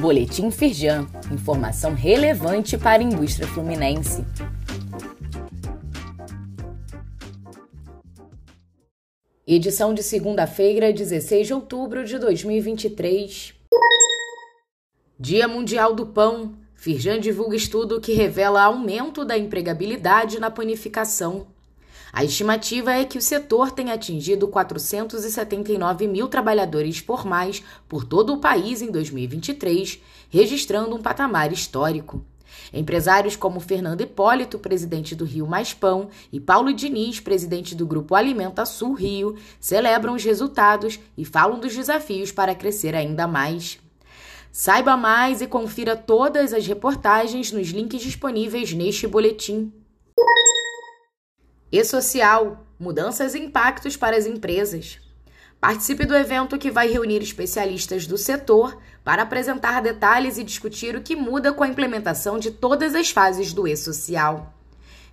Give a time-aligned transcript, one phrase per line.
[0.00, 4.24] Boletim Firjan, informação relevante para a indústria fluminense.
[9.44, 13.54] Edição de segunda-feira, 16 de outubro de 2023.
[15.18, 16.54] Dia Mundial do Pão.
[16.76, 21.48] Firjan divulga estudo que revela aumento da empregabilidade na panificação.
[22.12, 28.38] A estimativa é que o setor tenha atingido 479 mil trabalhadores formais por todo o
[28.38, 30.00] país em 2023,
[30.30, 32.24] registrando um patamar histórico.
[32.72, 38.14] Empresários como Fernando Hipólito, presidente do Rio Mais Pão, e Paulo Diniz, presidente do Grupo
[38.14, 43.78] Alimenta Sul Rio, celebram os resultados e falam dos desafios para crescer ainda mais.
[44.50, 49.72] Saiba mais e confira todas as reportagens nos links disponíveis neste boletim.
[51.70, 54.98] E social, mudanças e impactos para as empresas.
[55.60, 61.02] Participe do evento que vai reunir especialistas do setor para apresentar detalhes e discutir o
[61.02, 64.54] que muda com a implementação de todas as fases do e-social.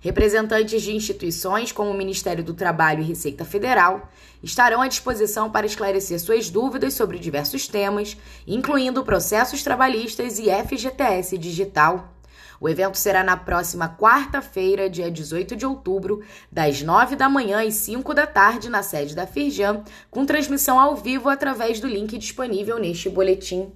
[0.00, 4.08] Representantes de instituições como o Ministério do Trabalho e Receita Federal
[4.42, 11.36] estarão à disposição para esclarecer suas dúvidas sobre diversos temas, incluindo processos trabalhistas e FGTS
[11.36, 12.15] digital.
[12.60, 17.74] O evento será na próxima quarta-feira, dia 18 de outubro, das 9 da manhã às
[17.74, 22.78] 5 da tarde, na sede da Firjan, com transmissão ao vivo através do link disponível
[22.78, 23.72] neste boletim.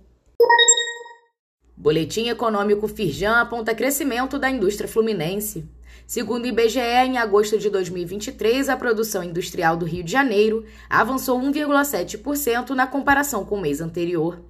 [1.77, 5.67] Boletim Econômico Firjan aponta crescimento da indústria fluminense.
[6.07, 11.41] Segundo o IBGE, em agosto de 2023, a produção industrial do Rio de Janeiro avançou
[11.41, 14.41] 1,7% na comparação com o mês anterior.